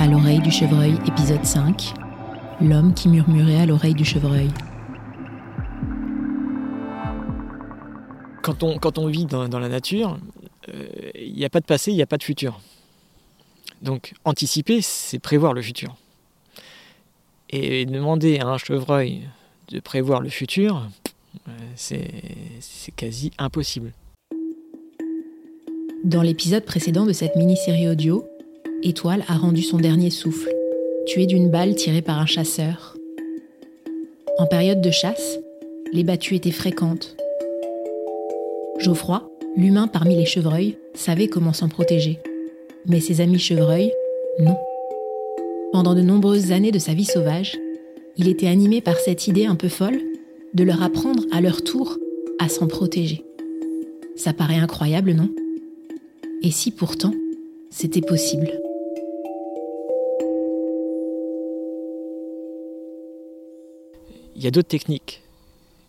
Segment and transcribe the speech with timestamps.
[0.00, 1.92] À l'oreille du chevreuil, épisode 5.
[2.60, 4.48] L'homme qui murmurait à l'oreille du chevreuil.
[8.42, 10.18] Quand on, quand on vit dans, dans la nature,
[11.16, 12.60] il n'y a pas de passé, il n'y a pas de futur.
[13.82, 15.96] Donc anticiper, c'est prévoir le futur.
[17.50, 19.22] Et demander à un chevreuil
[19.68, 20.88] de prévoir le futur,
[21.48, 23.92] euh, c'est quasi impossible.
[26.04, 28.24] Dans l'épisode précédent de cette mini-série audio,
[28.84, 30.54] Étoile a rendu son dernier souffle,
[31.06, 32.96] tué d'une balle tirée par un chasseur.
[34.38, 35.40] En période de chasse,
[35.92, 37.16] les battues étaient fréquentes.
[38.78, 42.20] Geoffroy, l'humain parmi les chevreuils, savait comment s'en protéger.
[42.86, 43.92] Mais ses amis chevreuils,
[44.38, 44.56] non.
[45.72, 47.58] Pendant de nombreuses années de sa vie sauvage,
[48.16, 50.00] il était animé par cette idée un peu folle
[50.54, 51.98] de leur apprendre à leur tour
[52.38, 53.24] à s'en protéger.
[54.14, 55.30] Ça paraît incroyable, non?
[56.42, 57.12] Et si pourtant,
[57.70, 58.52] c'était possible?
[64.38, 65.22] Il y a d'autres techniques.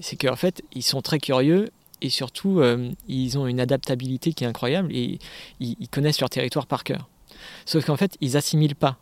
[0.00, 4.44] C'est qu'en fait, ils sont très curieux et surtout, euh, ils ont une adaptabilité qui
[4.44, 5.18] est incroyable et
[5.60, 7.10] ils, connaissent leur territoire par cœur.
[7.66, 8.96] Sauf qu'en fait, ils assimilent pas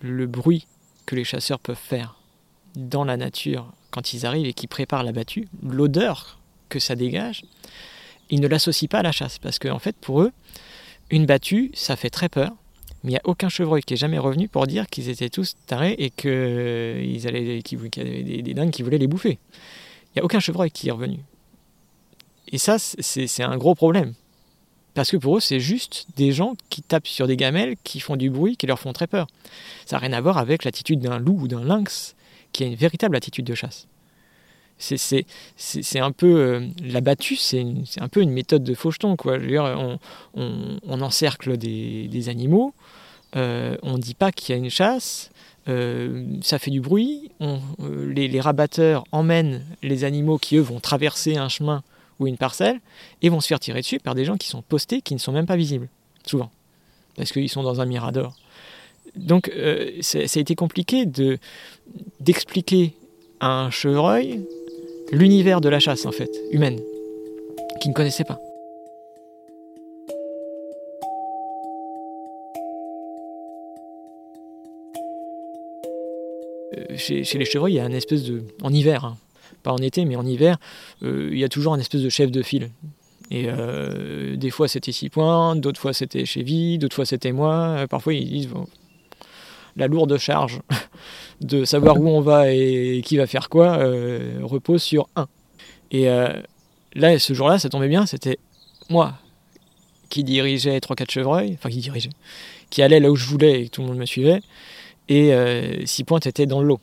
[0.00, 0.66] le bruit
[1.06, 2.18] que les chasseurs peuvent faire
[2.74, 7.44] dans la nature quand ils arrivent et qui préparent la battue, l'odeur que ça dégage,
[8.30, 9.38] ils ne l'associent pas à la chasse.
[9.38, 10.32] Parce qu'en en fait, pour eux,
[11.10, 12.50] une battue, ça fait très peur.
[13.04, 15.54] Mais il n'y a aucun chevreuil qui est jamais revenu pour dire qu'ils étaient tous
[15.66, 17.20] tarés et qu'ils
[17.62, 19.38] qu'il y avait des, des dingues qui voulaient les bouffer.
[20.08, 21.18] Il n'y a aucun chevreuil qui est revenu.
[22.48, 24.14] Et ça, c'est un gros problème.
[24.94, 28.16] Parce que pour eux, c'est juste des gens qui tapent sur des gamelles, qui font
[28.16, 29.26] du bruit, qui leur font très peur.
[29.84, 32.14] Ça n'a rien à voir avec l'attitude d'un loup ou d'un lynx,
[32.52, 33.88] qui a une véritable attitude de chasse.
[34.78, 35.24] C'est
[35.98, 36.36] un peu.
[36.36, 37.64] Euh, la battue, c'est
[37.98, 39.16] un peu une méthode de faucheton.
[39.16, 39.38] Quoi.
[40.34, 42.74] on, encercle des, animaux,
[43.36, 45.30] euh, on ne dit pas qu'il y a une chasse,
[45.68, 47.30] euh, ça fait du bruit,
[47.80, 51.82] les, les rabatteurs emmènent les animaux qui, eux, vont traverser un chemin
[52.18, 52.80] ou une parcelle
[53.22, 55.32] et vont se faire tirer dessus par des gens qui sont postés, qui ne sont
[55.32, 55.88] même pas visibles,
[56.24, 56.50] souvent,
[57.16, 58.36] parce qu'ils sont dans un mirador.
[59.16, 61.38] Donc euh, ça a été compliqué de
[62.20, 62.94] d'expliquer
[63.40, 64.44] à un chevreuil
[65.12, 66.80] l'univers de la chasse en fait, humaine,
[67.80, 68.40] qu'il ne connaissait pas.
[76.76, 78.42] Euh, chez, les chevreuils, il y a une espèce de.
[78.62, 79.16] en hiver, hein,
[79.62, 80.58] pas en été, mais en hiver,
[81.02, 82.70] euh, il y a toujours un espèce de chef de file.
[83.32, 87.86] Et euh, des fois c'était six points, d'autres fois c'était Chevy, d'autres fois c'était moi.
[87.90, 88.48] Parfois ils disent
[89.76, 90.60] la lourde charge
[91.40, 93.78] de savoir où on va et qui va faire quoi
[94.42, 95.28] repose sur un.
[95.90, 96.06] Et
[96.94, 98.38] là, ce jour-là, ça tombait bien, c'était
[98.88, 99.14] moi
[100.08, 102.10] qui dirigeais 3-4 chevreuils, enfin qui dirigeait,
[102.70, 104.40] qui allait là où je voulais et tout le monde me suivait.
[105.08, 105.32] Et
[105.84, 106.80] six points était dans le lot.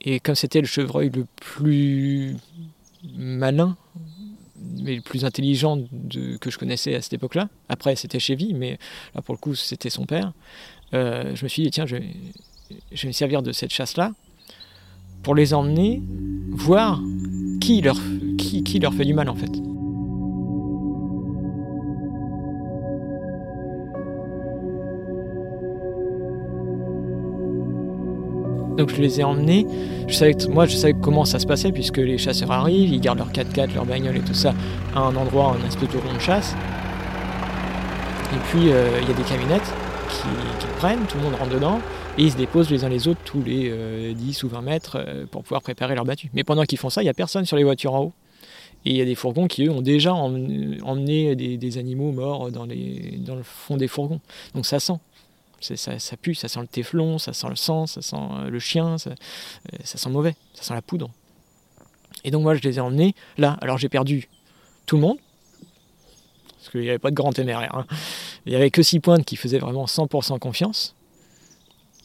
[0.00, 2.36] Et comme c'était le chevreuil le plus
[3.16, 3.76] malin,
[4.86, 5.82] mais le plus intelligent
[6.40, 8.78] que je connaissais à cette époque-là, après c'était Chevy, mais
[9.14, 10.32] là pour le coup c'était son père,
[10.94, 14.12] euh, je me suis dit tiens, je vais, me servir de cette chasse-là
[15.22, 16.00] pour les emmener
[16.50, 17.00] voir
[17.60, 17.96] qui leur
[18.94, 19.75] fait du mal en fait.
[28.76, 29.66] Donc je les ai emmenés.
[30.08, 33.18] Je savais moi, je savais comment ça se passait puisque les chasseurs arrivent, ils gardent
[33.18, 34.54] leur 4x4, leur bagnole et tout ça
[34.94, 36.54] à un endroit, un espèce de rond de chasse.
[38.32, 39.72] Et puis euh, il y a des camionnettes
[40.10, 41.80] qui, prennent, tout le monde rentre dedans
[42.18, 44.98] et ils se déposent les uns les autres tous les 10 euh, ou 20 mètres
[45.00, 46.30] euh, pour pouvoir préparer leur battue.
[46.34, 48.12] Mais pendant qu'ils font ça, il n'y a personne sur les voitures en haut.
[48.84, 52.66] Et il y a des fourgons qui, eux, ont déjà emmené des, animaux morts dans
[52.66, 54.20] le fond des fourgons.
[54.54, 54.98] Donc ça sent.
[55.74, 58.98] Ça, pue, ça sent le téflon, ça sent le sang, ça sent euh, le chien,
[58.98, 61.10] ça, euh, ça, sent mauvais, ça sent la poudre.
[62.24, 63.56] Et donc moi je les ai emmenés là.
[63.60, 64.28] Alors j'ai perdu
[64.86, 65.18] tout le monde,
[66.56, 67.74] parce qu'il n'y avait pas de grand téméraire.
[67.76, 67.86] Hein.
[68.44, 70.94] Il n'y avait que six pointes qui faisaient vraiment 100% confiance.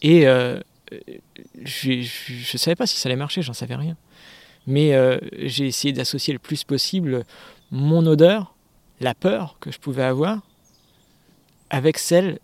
[0.02, 0.60] Et euh,
[1.64, 3.96] je ne savais pas si ça allait marcher, j'en savais rien.
[4.68, 4.94] Mais
[5.40, 7.26] j'ai essayé d'associer le plus possible
[7.72, 8.54] mon odeur,
[9.00, 10.42] la peur que je pouvais avoir,
[11.72, 12.40] avec celle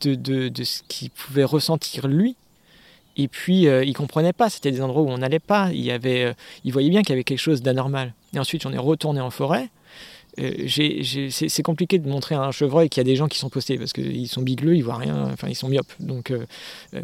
[0.00, 2.36] de, ce qu'il pouvait ressentir lui.
[3.16, 5.70] Et puis, euh, il comprenait pas, c'était des endroits où on n'allait pas.
[5.72, 6.32] Il, avait, euh,
[6.64, 8.14] il voyait bien qu'il y avait quelque chose d'anormal.
[8.34, 9.68] Et ensuite, on est retourné en forêt.
[10.40, 10.66] Euh,
[11.30, 13.76] c'est compliqué de montrer à un chevreuil qu'il y a des gens qui sont postés
[13.76, 15.92] parce qu'ils sont bigleux, ils voient rien, enfin ils sont myopes.
[16.00, 16.32] Donc,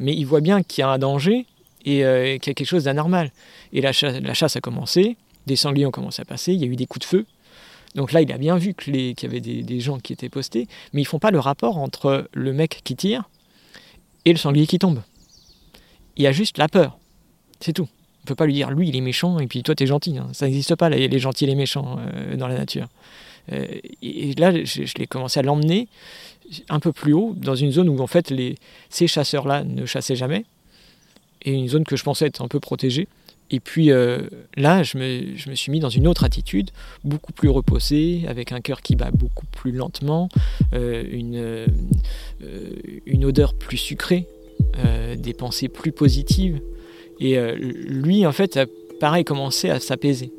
[0.01, 1.45] mais il voit bien qu'il y a un danger
[1.85, 1.99] et
[2.41, 3.31] qu'il y a quelque chose d'anormal.
[3.75, 6.65] Et la chasse, la chasse a commencé, des sangliers ont commencé à passer, il y
[6.65, 7.27] a eu des coups de feu.
[7.99, 11.03] Donc là, il a bien vu qu'il y avait des, gens qui étaient postés, mais
[11.03, 13.29] ils font pas le rapport entre le mec qui tire
[14.25, 15.03] et le sanglier qui tombe.
[16.17, 16.97] Il y a juste la peur.
[17.59, 17.89] C'est tout.
[18.23, 20.17] On peut pas lui dire, lui, il est méchant, et puis toi, tu es gentil.
[20.17, 20.29] Hein.
[20.33, 22.87] Ça n'existe pas, les, gentils et les méchants euh, dans la nature.
[23.53, 23.67] Euh,
[24.01, 25.89] et là, je, l'ai commencé à l'emmener
[26.69, 28.55] un peu plus haut, dans une zone où, en fait, les,
[28.91, 30.45] ces chasseurs-là ne chassaient jamais,
[31.43, 33.09] et une zone que je pensais être un peu protégée.
[33.51, 36.71] Et puis euh, là, je me, suis mis dans une autre attitude,
[37.05, 40.29] beaucoup plus reposée, avec un cœur qui bat beaucoup plus lentement,
[40.73, 41.67] une,
[43.07, 44.27] une odeur plus sucrée,
[45.17, 46.61] des pensées plus positives.
[47.21, 48.67] Et euh, lui, en fait, a
[49.01, 50.31] pareil commencé à s'apaiser.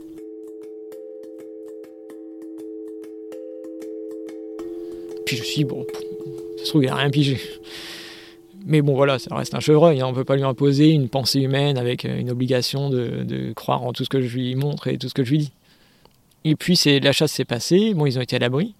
[5.26, 5.86] Puis je me suis dit, bon,
[6.58, 7.38] ça se trouve, il n'a rien pigé.
[8.70, 10.00] Mais bon, voilà, ça reste un chevreuil.
[10.00, 10.06] Hein.
[10.06, 13.82] On ne peut pas lui imposer une pensée humaine avec euh, une obligation de, croire
[13.82, 15.52] en tout ce que je lui montre et tout ce que je lui dis.
[16.46, 18.76] Et puis la chasse s'est passée, bon, ils ont été à l'abri.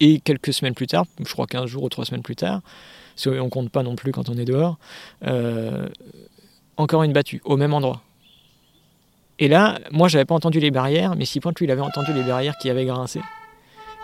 [0.00, 2.60] Et quelques semaines plus tard, je crois 15 jours ou 3 semaines plus tard,
[3.24, 4.78] on ne compte pas non plus quand on est dehors,
[5.24, 5.88] euh,
[6.76, 8.02] encore une battue, au même endroit.
[9.38, 12.12] Et là, moi, j'avais pas entendu les barrières, mais si Pointe, lui, il avait entendu
[12.12, 13.20] les barrières qui avaient grincé.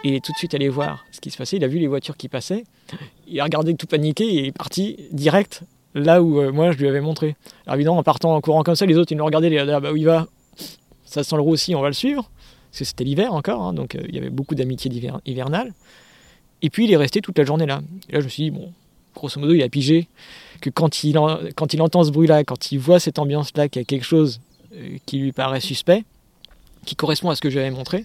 [0.07, 1.57] Il est tout de suite allé voir ce qui se passait.
[1.57, 2.63] Il a vu les voitures qui passaient.
[3.27, 5.63] Il a regardé tout paniqué et il est parti direct
[5.97, 7.35] là où euh, moi je lui avais montré.
[7.67, 9.81] Alors évidemment, en partant en courant comme ça, les autres ils nous regardaient, ils ah
[9.81, 10.29] bah où il va?
[11.05, 12.31] Ça sent le roussi, on va le suivre.
[12.71, 14.93] Parce que c'était l'hiver encore, hein, donc euh, il y avait beaucoup d'amitié
[15.25, 15.75] hivernale.
[16.63, 17.81] Et puis il est resté toute la journée là.
[18.09, 18.73] Et là je me suis dit, bon,
[19.13, 20.07] grosso modo, il a pigé
[20.61, 21.19] que quand il,
[21.57, 24.41] quand il entend ce bruit-là, quand il voit cette ambiance-là, qu'il y a quelque chose
[24.73, 26.05] euh, qui lui paraît suspect,
[26.85, 28.05] qui correspond à ce que j'avais montré,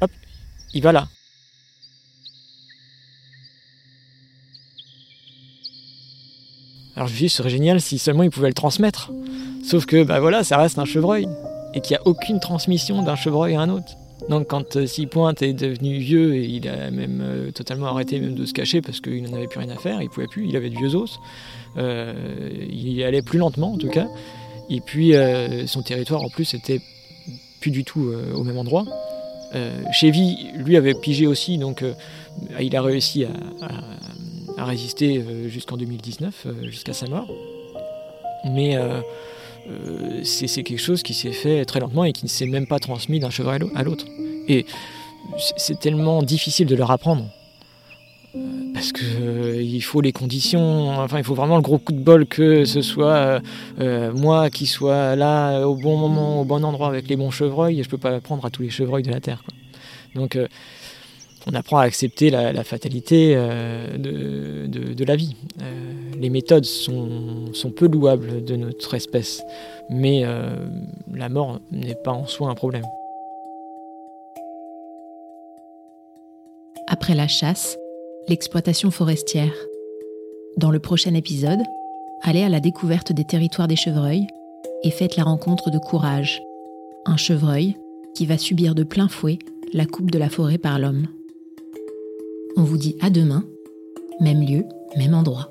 [0.00, 0.10] hop,
[0.72, 1.08] il va là.
[6.98, 9.12] Alors je ce serait génial si seulement il pouvait le transmettre.
[9.62, 11.28] Sauf que, bah voilà, ça reste un chevreuil.
[11.72, 13.92] Et qu'il n'y a aucune transmission d'un chevreuil à un autre.
[14.28, 18.34] Donc quand euh, Pointe est devenu vieux et il a même euh, totalement arrêté même
[18.34, 20.56] de se cacher parce qu'il n'en avait plus rien à faire, il pouvait plus, il
[20.56, 21.20] avait de vieux os,
[21.76, 22.12] euh,
[22.68, 24.08] il allait plus lentement en tout cas,
[24.68, 25.12] et puis
[25.66, 26.80] son territoire en plus était
[27.60, 28.84] plus du tout au même endroit.
[29.92, 31.84] Chevy, lui, avait pigé aussi, donc
[32.60, 33.28] il a réussi à
[34.64, 37.28] résister jusqu'en 2019, jusqu'à sa mort.
[38.44, 38.76] Mais
[39.70, 42.78] euh, c'est quelque chose qui s'est fait très lentement et qui ne s'est même pas
[42.78, 44.06] transmis d'un chevreuil à l'autre.
[44.48, 44.64] Et
[45.56, 47.26] c'est tellement difficile de leur apprendre.
[48.34, 48.38] Euh,
[48.72, 52.26] parce que euh, faut les conditions, enfin il faut vraiment le gros coup de bol
[52.26, 53.40] que ce soit
[54.14, 57.82] moi qui soit là au bon moment, au bon endroit avec les bons chevreuils, et
[57.82, 59.42] je peux pas apprendre à tous les chevreuils de la terre.
[60.14, 60.38] Donc
[61.50, 65.34] on apprend à accepter la, fatalité de, la vie
[66.18, 69.42] les méthodes sont, peu louables de notre espèce,
[69.88, 70.56] mais euh,
[71.12, 72.84] la mort n'est pas en soi un problème.
[76.86, 77.76] Après la chasse,
[78.28, 79.52] l'exploitation forestière.
[80.56, 81.60] Dans le prochain épisode,
[82.22, 84.26] allez à la découverte des territoires des chevreuils
[84.82, 86.42] et faites la rencontre de Courage,
[87.04, 87.76] un chevreuil
[88.14, 89.38] qui va subir de plein fouet
[89.72, 91.06] la coupe de la forêt par l'homme.
[92.58, 93.44] On vous dit à demain,
[94.18, 94.64] même lieu,
[94.96, 95.48] même endroit.